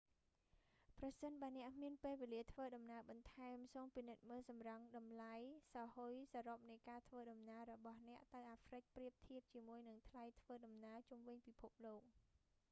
[0.97, 5.35] ប្រសិនបើអ្នកមានពេលវេលាធ្វើដំណើរបន្ថែម សូមពិនិត្យមើលសម្រង់តម្លៃ
[5.73, 12.01] សោហ៊ុយសរុបនៃការធ្វើដំណើររបស់អ្នកទៅអាហ្រ្វិកប្រៀបធៀបជាមួយនឹងថ្លៃធ្វើដំណើរជុំវិញពិភពលោក